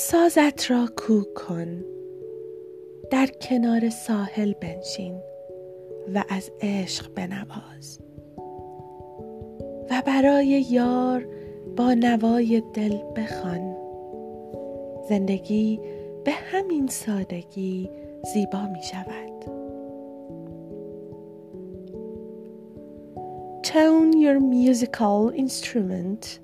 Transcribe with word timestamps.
سازت 0.00 0.70
را 0.70 0.88
کو 0.96 1.22
کن. 1.34 1.84
در 3.10 3.26
کنار 3.26 3.88
ساحل 3.88 4.52
بنشین 4.52 5.20
و 6.14 6.24
از 6.28 6.50
عشق 6.60 7.14
بنواز. 7.14 8.00
و 9.90 10.02
برای 10.06 10.46
یار 10.70 11.28
با 11.76 11.94
نوای 11.94 12.62
دل 12.74 12.96
بخوان. 13.16 13.76
زندگی 15.08 15.80
به 16.24 16.32
همین 16.32 16.86
سادگی 16.86 17.90
زیبا 18.34 18.66
می 18.66 18.82
شود. 18.82 19.44
Tone 23.62 24.12
your 24.12 24.40
musical 24.40 25.32
instrument. 25.36 26.40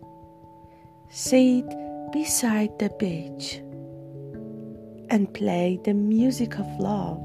Sit 1.09 1.84
beside 2.14 2.70
the 2.78 2.91
beach 2.91 3.56
and 5.10 5.34
play 5.34 5.80
the 5.82 5.92
music 5.92 6.60
of 6.60 6.66
love 6.78 7.18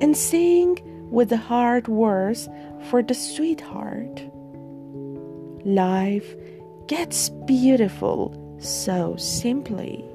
and 0.00 0.16
sing 0.16 0.78
with 1.10 1.28
the 1.28 1.36
hard 1.36 1.88
words 1.88 2.48
for 2.88 3.02
the 3.02 3.12
sweetheart. 3.12 4.22
Life 5.66 6.36
gets 6.86 7.30
beautiful 7.46 8.32
so 8.60 9.16
simply. 9.16 10.09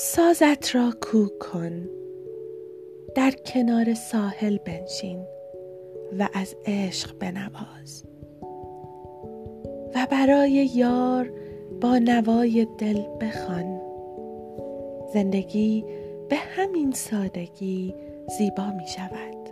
سازت 0.00 0.74
را 0.74 0.92
کو 1.00 1.28
کن. 1.40 1.88
در 3.14 3.30
کنار 3.30 3.94
ساحل 3.94 4.58
بنشین 4.58 5.26
و 6.18 6.28
از 6.34 6.56
عشق 6.66 7.18
بنواز. 7.18 8.04
و 9.94 10.06
برای 10.10 10.70
یار 10.74 11.32
با 11.80 11.98
نوای 11.98 12.66
دل 12.78 13.02
بخوان. 13.20 13.80
زندگی 15.14 15.84
به 16.28 16.36
همین 16.36 16.92
سادگی 16.92 17.94
زیبا 18.38 18.70
می 18.70 18.86
شود. 18.86 19.48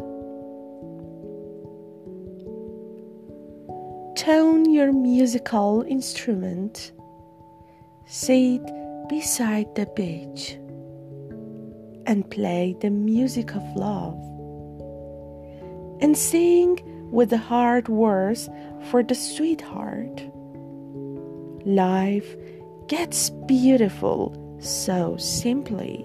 Tone 4.14 4.64
your 4.76 4.92
musical 4.92 5.84
instrument. 5.88 6.92
Sit 8.08 8.75
beside 9.08 9.74
the 9.74 9.86
beach 9.94 10.58
and 12.06 12.30
play 12.30 12.76
the 12.80 12.90
music 12.90 13.54
of 13.54 13.62
love 13.76 14.14
and 16.00 16.16
sing 16.16 16.80
with 17.10 17.30
the 17.30 17.38
hard 17.38 17.88
words 17.88 18.48
for 18.90 19.02
the 19.02 19.14
sweetheart. 19.14 20.22
Life 21.64 22.36
gets 22.88 23.30
beautiful 23.30 24.56
so 24.60 25.16
simply. 25.16 26.04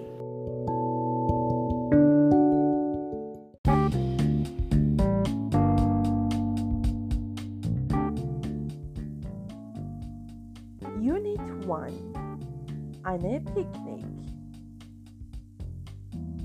A 13.20 13.40
picnic. 13.54 14.04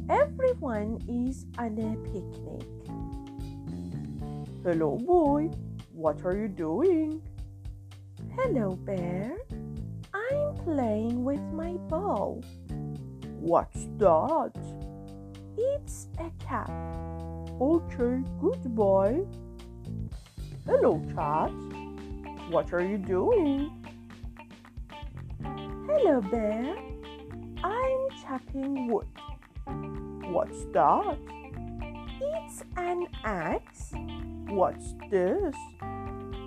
Everyone 0.09 0.99
is 1.07 1.45
on 1.57 1.77
a 1.79 1.95
picnic. 2.11 2.67
Hello, 4.63 4.97
boy. 4.97 5.49
What 5.93 6.25
are 6.25 6.35
you 6.35 6.49
doing? 6.49 7.21
Hello, 8.35 8.75
bear. 8.75 9.37
I'm 10.13 10.55
playing 10.63 11.23
with 11.23 11.41
my 11.53 11.73
ball. 11.87 12.43
What's 13.39 13.87
that? 13.97 14.51
It's 15.57 16.07
a 16.19 16.29
cat. 16.43 16.69
Okay, 17.61 18.23
goodbye. 18.41 19.21
Hello, 20.65 21.01
cat. 21.15 21.51
What 22.51 22.73
are 22.73 22.81
you 22.81 22.97
doing? 22.97 23.86
Hello, 25.99 26.21
bear. 26.21 26.75
I'm 27.63 28.09
chopping 28.21 28.87
wood. 28.87 29.07
What's 30.31 30.65
that? 30.65 31.17
It's 32.21 32.63
an 32.75 33.07
axe. 33.23 33.93
What's 34.47 34.93
this? 35.09 35.55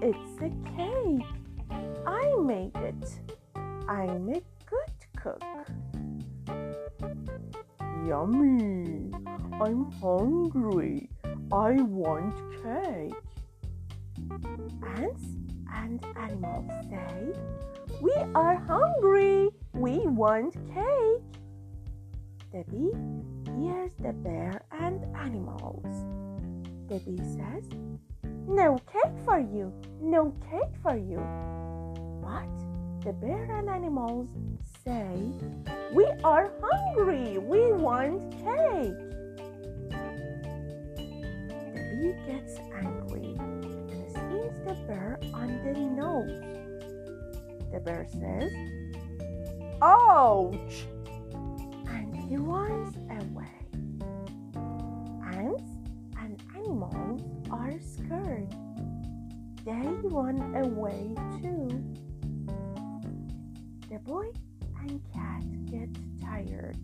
It's 0.02 0.38
a 0.38 0.50
cake. 0.76 1.26
I 2.06 2.32
made 2.40 2.76
it. 2.76 3.20
I'm 3.88 4.28
a 4.28 4.40
good 4.70 4.94
cook. 5.16 5.42
Yummy. 8.06 9.10
I'm 9.60 9.90
hungry. 10.00 11.10
I 11.50 11.72
want 11.72 12.36
cake. 12.62 13.14
Ants 14.96 15.24
and 15.74 16.04
animals 16.16 16.70
say, 16.88 17.32
We 18.00 18.14
are 18.34 18.56
hungry. 18.56 19.50
We 19.74 19.98
want 20.06 20.54
cake. 20.74 21.22
Debbie 22.50 22.92
hears 23.58 23.92
the 24.00 24.14
bear 24.14 24.62
and 24.72 25.04
animals. 25.14 25.84
Debbie 26.88 27.18
says, 27.18 27.68
No 28.48 28.78
cake 28.90 29.12
for 29.26 29.38
you. 29.38 29.70
No 30.00 30.34
cake 30.50 30.74
for 30.82 30.96
you. 30.96 31.20
But 32.22 32.48
the 33.04 33.12
bear 33.12 33.44
and 33.58 33.68
animals 33.68 34.30
say, 34.82 35.32
We 35.92 36.06
are 36.24 36.50
hungry. 36.62 37.36
We 37.36 37.72
want 37.72 38.32
cake. 38.32 38.96
Debbie 41.74 42.16
gets 42.26 42.56
angry 42.74 43.36
and 43.38 44.10
slings 44.10 44.58
the 44.66 44.74
bear 44.86 45.18
on 45.34 45.60
the 45.62 45.78
nose. 45.78 46.59
The 47.72 47.80
bear 47.80 48.06
says, 48.10 48.52
Ouch! 49.80 50.84
And 51.86 52.16
he 52.28 52.36
runs 52.36 52.96
away. 52.96 53.46
Ants 55.24 55.62
and 56.18 56.42
animals 56.56 57.22
are 57.50 57.74
scared. 57.80 58.52
They 59.64 59.86
run 60.08 60.54
away 60.56 61.14
too. 61.40 61.68
The 63.88 63.98
boy 64.00 64.30
and 64.80 65.00
cat 65.12 65.44
get 65.66 65.88
tired. 66.20 66.76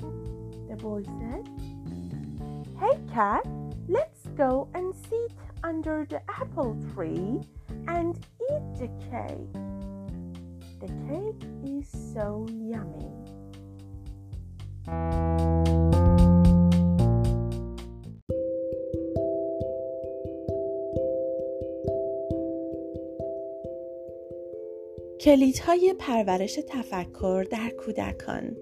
The 0.00 0.76
boy 0.76 1.02
says, 1.04 1.46
Hey 2.80 2.98
cat, 3.12 3.46
let's 3.88 4.26
go 4.36 4.68
and 4.74 4.92
sit 5.08 5.32
under 5.62 6.06
the 6.10 6.20
apple 6.28 6.76
tree 6.92 7.40
and 7.86 8.16
eat 8.50 8.78
the 8.78 8.88
cake. 9.10 9.61
The 10.82 10.88
cake 10.88 11.44
is 11.64 11.86
so 12.12 12.46
yummy. 12.50 13.12
کلیدهای 25.20 25.94
پرورش 25.98 26.58
تفکر 26.68 27.46
در 27.50 27.70
کودکان 27.70 28.56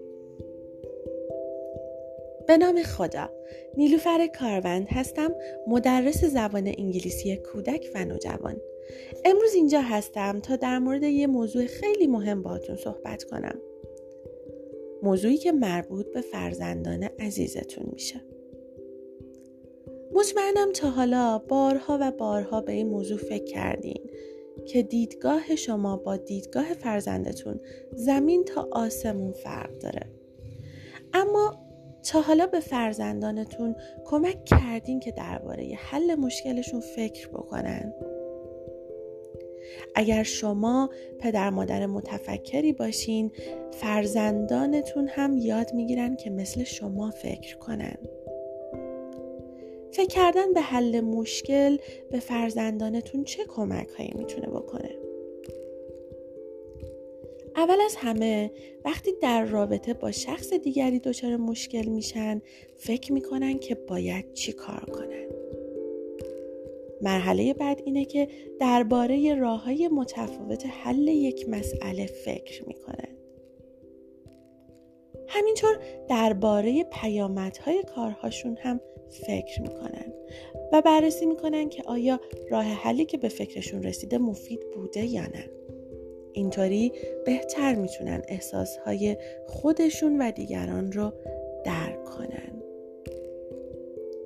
به 2.49 2.56
نام 2.56 2.82
خدا 2.82 3.31
نیلوفر 3.76 4.26
کاروند 4.38 4.87
هستم 4.90 5.34
مدرس 5.67 6.25
زبان 6.25 6.67
انگلیسی 6.78 7.37
کودک 7.37 7.87
و 7.94 8.05
نوجوان 8.05 8.56
امروز 9.25 9.54
اینجا 9.54 9.81
هستم 9.81 10.40
تا 10.40 10.56
در 10.56 10.78
مورد 10.78 11.02
یه 11.02 11.26
موضوع 11.26 11.66
خیلی 11.66 12.06
مهم 12.06 12.42
باهاتون 12.42 12.76
صحبت 12.76 13.25
کنم. 13.25 13.58
موضوعی 15.02 15.37
که 15.37 15.52
مربوط 15.52 16.06
به 16.12 16.20
فرزندان 16.20 17.02
عزیزتون 17.02 17.87
میشه. 17.92 18.20
مطمئنم 20.12 20.72
تا 20.72 20.90
حالا 20.90 21.38
بارها 21.38 21.98
و 22.00 22.10
بارها 22.10 22.60
به 22.60 22.72
این 22.72 22.88
موضوع 22.88 23.19
فکر 23.19 23.44
کردین 23.44 24.10
که 24.66 24.82
دیدگاه 24.82 25.56
شما 25.56 25.96
با 25.96 26.16
دیدگاه 26.16 26.72
فرزندتون 26.72 27.60
زمین 27.93 28.44
تا 28.44 28.69
آسمون 28.72 29.32
فرق 29.32 29.78
داره. 29.78 30.06
اما 31.12 31.70
تا 32.02 32.20
حالا 32.20 32.46
به 32.46 32.60
فرزندانتون 32.60 33.76
کمک 34.04 34.44
کردین 34.44 35.00
که 35.00 35.12
درباره 35.12 35.78
حل 35.78 36.14
مشکلشون 36.14 36.81
فکر 36.81 37.28
بکنن؟ 37.28 37.93
اگر 39.94 40.22
شما 40.22 40.90
پدر 41.18 41.50
مادر 41.50 41.86
متفکری 41.86 42.72
باشین 42.72 43.32
فرزندانتون 43.70 45.08
هم 45.08 45.38
یاد 45.38 45.74
می‌گیرن 45.74 46.16
که 46.16 46.30
مثل 46.30 46.64
شما 46.64 47.10
فکر 47.10 47.56
کنن. 47.56 47.96
فکر 49.92 50.08
کردن 50.08 50.52
به 50.52 50.60
حل 50.60 51.00
مشکل 51.00 51.76
به 52.10 52.18
فرزندانتون 52.20 53.24
چه 53.24 53.44
کمک 53.44 53.88
هایی 53.88 54.12
می‌تونه 54.16 54.46
بکنه؟ 54.46 54.96
اول 57.56 57.80
از 57.84 57.96
همه 57.96 58.50
وقتی 58.84 59.10
در 59.22 59.44
رابطه 59.44 59.94
با 59.94 60.10
شخص 60.10 60.52
دیگری 60.52 60.98
دچار 60.98 61.36
مشکل 61.36 61.88
میشن 61.88 62.42
فکر 62.76 63.12
می‌کنن 63.12 63.58
که 63.58 63.74
باید 63.74 64.32
چی 64.32 64.52
کار 64.52 64.84
کنن. 64.84 65.39
مرحله 67.02 67.55
بعد 67.55 67.81
اینه 67.85 68.05
که 68.05 68.29
درباره 68.61 69.35
راه 69.35 69.64
های 69.64 69.88
متفاوت 69.88 70.67
حل 70.67 71.08
یک 71.08 71.49
مسئله 71.49 72.06
فکر 72.06 72.64
می‌کنن 72.69 73.08
همینطور 75.29 75.79
درباره 76.08 76.85
پیامدهای 76.85 77.82
کارهاشون 77.82 78.56
هم 78.61 78.81
فکر 79.11 79.62
می‌کنن 79.62 80.12
و 80.73 80.82
بررسی 80.82 81.26
می‌کنن 81.26 81.69
که 81.69 81.82
آیا 81.87 82.20
راه 82.50 82.64
حلی 82.64 83.05
که 83.05 83.19
به 83.19 83.29
فکرشون 83.29 83.82
رسیده 83.82 84.19
مفید 84.19 84.61
بوده 84.75 85.05
یا 85.05 85.23
نه. 85.23 85.50
اینطوری 86.32 86.93
بهتر 87.26 87.75
می‌تونن 87.75 88.23
احساسهای 88.29 89.17
خودشون 89.46 90.23
و 90.23 90.31
دیگران 90.31 90.93
رو 90.93 91.12
درک 91.64 92.05
کنن. 92.05 92.62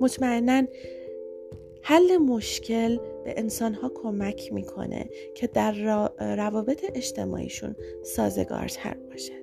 مطمئنا 0.01 0.63
حل 1.87 2.17
مشکل 2.17 2.97
به 2.97 3.33
انسانها 3.37 3.91
کمک 3.95 4.53
می‌کنه 4.53 5.09
که 5.35 5.47
در 5.47 5.71
روابط 6.35 6.85
اجتماعیشون 6.95 7.75
سازگارتر 8.03 8.93
باشن 8.93 9.41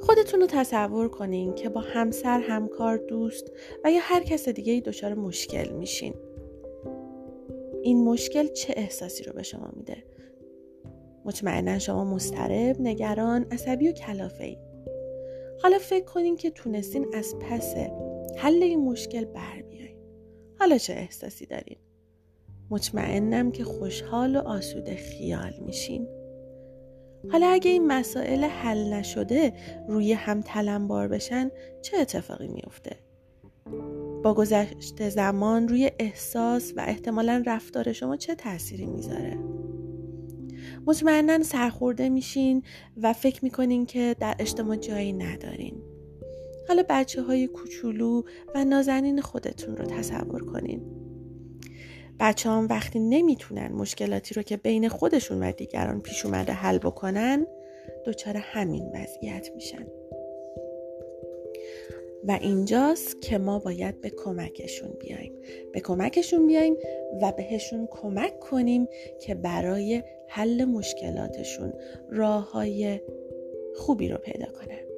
خودتون 0.00 0.40
رو 0.40 0.46
تصور 0.46 1.08
کنین 1.08 1.54
که 1.54 1.68
با 1.68 1.80
همسر، 1.80 2.40
همکار، 2.40 2.96
دوست 2.96 3.52
و 3.84 3.90
یا 3.90 4.00
هر 4.02 4.22
کس 4.22 4.48
دیگه 4.48 4.72
ای 4.72 4.80
دچار 4.80 5.14
مشکل 5.14 5.68
میشین. 5.72 6.14
این 7.82 8.04
مشکل 8.04 8.46
چه 8.46 8.74
احساسی 8.76 9.24
رو 9.24 9.32
به 9.32 9.42
شما 9.42 9.70
میده؟ 9.76 10.04
مطمئنا 11.24 11.78
شما 11.78 12.04
مسترب، 12.04 12.80
نگران، 12.80 13.46
عصبی 13.50 13.88
و 13.88 13.92
کلافه 13.92 14.44
ای. 14.44 14.58
حالا 15.62 15.78
فکر 15.78 16.04
کنین 16.04 16.36
که 16.36 16.50
تونستین 16.50 17.06
از 17.14 17.34
پس 17.38 17.74
حل 18.42 18.62
این 18.62 18.80
مشکل 18.84 19.24
بر 19.24 19.62
بیاین. 19.62 19.96
حالا 20.58 20.78
چه 20.78 20.92
احساسی 20.92 21.46
دارین؟ 21.46 21.78
مطمئنم 22.70 23.52
که 23.52 23.64
خوشحال 23.64 24.36
و 24.36 24.38
آسوده 24.38 24.96
خیال 24.96 25.52
میشین. 25.66 26.08
حالا 27.32 27.46
اگه 27.46 27.70
این 27.70 27.86
مسائل 27.86 28.44
حل 28.44 28.92
نشده 28.92 29.52
روی 29.88 30.12
هم 30.12 30.40
تلمبار 30.40 31.08
بشن 31.08 31.50
چه 31.82 31.96
اتفاقی 31.96 32.48
میفته؟ 32.48 32.96
با 34.24 34.34
گذشت 34.34 35.08
زمان 35.08 35.68
روی 35.68 35.90
احساس 35.98 36.72
و 36.76 36.84
احتمالا 36.86 37.42
رفتار 37.46 37.92
شما 37.92 38.16
چه 38.16 38.34
تأثیری 38.34 38.86
می‌ذاره؟ 38.86 39.38
مطمئنا 40.86 41.42
سرخورده 41.42 42.08
میشین 42.08 42.62
و 42.96 43.12
فکر 43.12 43.44
می‌کنین 43.44 43.86
که 43.86 44.16
در 44.20 44.36
اجتماع 44.38 44.76
جایی 44.76 45.12
ندارین. 45.12 45.89
حالا 46.70 46.84
بچه 46.88 47.22
های 47.22 47.46
کوچولو 47.46 48.22
و 48.54 48.64
نازنین 48.64 49.20
خودتون 49.20 49.76
رو 49.76 49.84
تصور 49.84 50.44
کنین. 50.44 50.82
بچه 52.20 52.50
هم 52.50 52.66
وقتی 52.70 52.98
نمی‌تونن 52.98 53.72
مشکلاتی 53.72 54.34
رو 54.34 54.42
که 54.42 54.56
بین 54.56 54.88
خودشون 54.88 55.42
و 55.42 55.52
دیگران 55.52 56.00
پیش 56.00 56.26
اومده 56.26 56.52
حل 56.52 56.78
بکنن 56.78 57.46
دچار 58.06 58.36
همین 58.36 58.92
وضعیت 58.94 59.50
میشن. 59.54 59.86
و 62.24 62.38
اینجاست 62.40 63.22
که 63.22 63.38
ما 63.38 63.58
باید 63.58 64.00
به 64.00 64.10
کمکشون 64.10 64.90
بیایم. 65.00 65.32
به 65.72 65.80
کمکشون 65.80 66.46
بیایم 66.46 66.76
و 67.22 67.32
بهشون 67.32 67.88
کمک 67.90 68.40
کنیم 68.40 68.88
که 69.20 69.34
برای 69.34 70.02
حل 70.28 70.64
مشکلاتشون 70.64 71.72
راه 72.10 72.50
های 72.50 73.00
خوبی 73.76 74.08
رو 74.08 74.18
پیدا 74.18 74.46
کنن. 74.46 74.89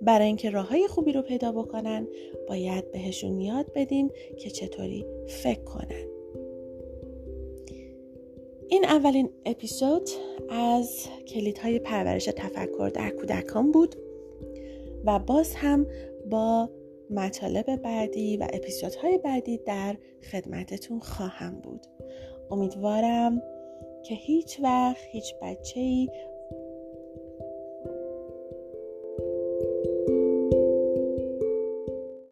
برای 0.00 0.26
اینکه 0.26 0.50
راه 0.50 0.68
های 0.68 0.88
خوبی 0.88 1.12
رو 1.12 1.22
پیدا 1.22 1.52
بکنن 1.52 2.08
باید 2.48 2.92
بهشون 2.92 3.40
یاد 3.40 3.72
بدیم 3.74 4.10
که 4.38 4.50
چطوری 4.50 5.06
فکر 5.26 5.64
کنن. 5.64 6.06
این 8.68 8.84
اولین 8.84 9.30
اپیزود 9.46 10.08
از 10.50 11.06
کلیدهای 11.28 11.78
پرورش 11.78 12.24
تفکر 12.24 12.90
در 12.94 13.10
کودکان 13.10 13.72
بود 13.72 13.96
و 15.04 15.18
باز 15.18 15.54
هم 15.54 15.86
با 16.30 16.70
مطالب 17.10 17.76
بعدی 17.76 18.36
و 18.36 18.48
اپیزودهای 18.52 19.18
بعدی 19.18 19.58
در 19.58 19.96
خدمتتون 20.32 21.00
خواهم 21.00 21.60
بود. 21.60 21.86
امیدوارم 22.50 23.42
که 24.02 24.14
هیچ 24.14 24.60
وقت 24.62 25.04
هیچ 25.12 25.34
بچه 25.42 25.80
ای 25.80 26.08